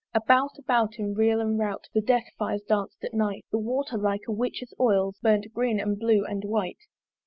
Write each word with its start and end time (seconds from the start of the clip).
About, 0.15 0.57
about, 0.57 0.97
in 0.97 1.13
reel 1.13 1.39
and 1.39 1.59
rout 1.59 1.87
The 1.93 2.01
Death 2.01 2.25
fires 2.39 2.63
danc'd 2.67 3.03
at 3.05 3.13
night; 3.13 3.45
The 3.51 3.59
water, 3.59 3.99
like 3.99 4.27
a 4.27 4.31
witch's 4.31 4.73
oils, 4.79 5.19
Burnt 5.21 5.53
green 5.53 5.79
and 5.79 5.99
blue 5.99 6.25
and 6.25 6.43
white. 6.43 6.85